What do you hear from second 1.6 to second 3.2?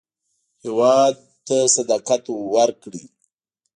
صداقت ورکړئ